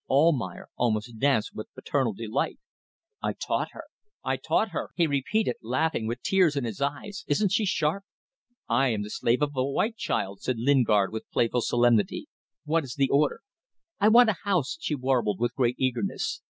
[0.09, 2.57] Almayer almost danced with paternal delight.
[3.21, 3.83] "I taught her.
[4.23, 7.23] I taught her," he repeated, laughing with tears in his eyes.
[7.27, 8.03] "Isn't she sharp?"
[8.67, 12.25] "I am the slave of the white child," said Lingard, with playful solemnity.
[12.65, 13.41] "What is the order?"
[13.99, 16.41] "I want a house," she warbled, with great eagerness.